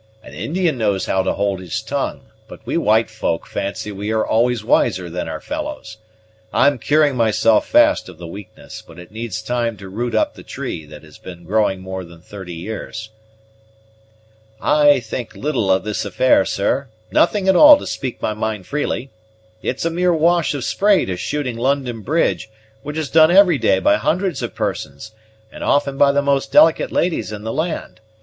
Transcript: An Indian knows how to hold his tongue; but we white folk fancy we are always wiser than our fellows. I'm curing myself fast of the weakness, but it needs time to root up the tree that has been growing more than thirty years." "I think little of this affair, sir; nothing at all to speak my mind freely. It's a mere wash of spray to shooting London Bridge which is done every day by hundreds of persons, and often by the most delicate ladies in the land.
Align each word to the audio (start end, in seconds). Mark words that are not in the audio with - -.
An 0.23 0.33
Indian 0.33 0.79
knows 0.79 1.05
how 1.05 1.21
to 1.21 1.33
hold 1.33 1.59
his 1.59 1.79
tongue; 1.79 2.21
but 2.47 2.65
we 2.65 2.75
white 2.75 3.07
folk 3.07 3.45
fancy 3.45 3.91
we 3.91 4.09
are 4.11 4.25
always 4.25 4.63
wiser 4.63 5.11
than 5.11 5.29
our 5.29 5.39
fellows. 5.39 5.97
I'm 6.51 6.79
curing 6.79 7.15
myself 7.15 7.67
fast 7.67 8.09
of 8.09 8.17
the 8.17 8.25
weakness, 8.25 8.81
but 8.81 8.97
it 8.97 9.11
needs 9.11 9.43
time 9.43 9.77
to 9.77 9.87
root 9.89 10.15
up 10.15 10.33
the 10.33 10.41
tree 10.41 10.87
that 10.87 11.03
has 11.03 11.19
been 11.19 11.43
growing 11.43 11.81
more 11.81 12.03
than 12.03 12.19
thirty 12.19 12.55
years." 12.55 13.11
"I 14.59 15.01
think 15.01 15.35
little 15.35 15.69
of 15.71 15.83
this 15.83 16.03
affair, 16.03 16.45
sir; 16.45 16.87
nothing 17.11 17.47
at 17.47 17.55
all 17.55 17.77
to 17.77 17.85
speak 17.85 18.19
my 18.23 18.33
mind 18.33 18.65
freely. 18.65 19.11
It's 19.61 19.85
a 19.85 19.91
mere 19.91 20.15
wash 20.15 20.55
of 20.55 20.63
spray 20.63 21.05
to 21.05 21.15
shooting 21.15 21.57
London 21.59 22.01
Bridge 22.01 22.49
which 22.81 22.97
is 22.97 23.11
done 23.11 23.29
every 23.29 23.59
day 23.59 23.77
by 23.77 23.97
hundreds 23.97 24.41
of 24.41 24.55
persons, 24.55 25.11
and 25.51 25.63
often 25.63 25.99
by 25.99 26.11
the 26.11 26.23
most 26.23 26.51
delicate 26.51 26.91
ladies 26.91 27.31
in 27.31 27.43
the 27.43 27.53
land. 27.53 27.99